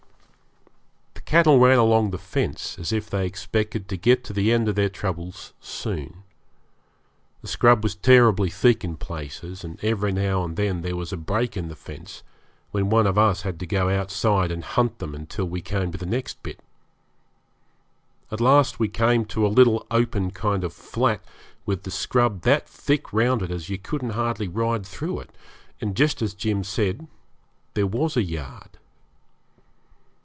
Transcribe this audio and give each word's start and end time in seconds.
The 1.13 1.35
cattle 1.37 1.59
ran 1.61 1.77
along 1.77 2.11
the 2.11 2.17
fence, 2.17 2.77
as 2.77 2.91
if 2.91 3.09
they 3.09 3.25
expected 3.25 3.87
to 3.87 3.95
get 3.95 4.21
to 4.25 4.33
the 4.33 4.51
end 4.51 4.67
of 4.67 4.75
their 4.75 4.89
troubles 4.89 5.53
soon. 5.61 6.23
The 7.41 7.47
scrub 7.47 7.83
was 7.83 7.95
terribly 7.95 8.49
thick 8.49 8.83
in 8.83 8.97
places, 8.97 9.63
and 9.63 9.81
every 9.81 10.11
now 10.11 10.43
and 10.43 10.57
then 10.57 10.81
there 10.81 10.97
was 10.97 11.13
a 11.13 11.17
break 11.17 11.55
in 11.55 11.69
the 11.69 11.75
fence, 11.77 12.21
when 12.71 12.89
one 12.89 13.07
of 13.07 13.17
us 13.17 13.43
had 13.43 13.61
to 13.61 13.65
go 13.65 13.87
outside 13.89 14.51
and 14.51 14.61
hunt 14.61 14.99
them 14.99 15.15
until 15.15 15.45
we 15.45 15.61
came 15.61 15.93
to 15.93 15.97
the 15.97 16.05
next 16.05 16.43
bit. 16.43 16.59
At 18.29 18.41
last 18.41 18.77
we 18.77 18.89
came 18.89 19.23
to 19.27 19.47
a 19.47 19.47
little 19.47 19.87
open 19.89 20.31
kind 20.31 20.65
of 20.65 20.73
flat, 20.73 21.21
with 21.65 21.83
the 21.83 21.91
scrub 21.91 22.41
that 22.41 22.67
thick 22.67 23.13
round 23.13 23.41
it 23.41 23.51
as 23.51 23.69
you 23.69 23.77
couldn't 23.77 24.09
hardly 24.19 24.49
ride 24.49 24.85
through 24.85 25.21
it, 25.21 25.29
and, 25.79 25.95
just 25.95 26.21
as 26.21 26.33
Jim 26.33 26.65
said, 26.65 27.07
there 27.73 27.87
was 27.87 28.15
the 28.15 28.23
yard. 28.23 28.71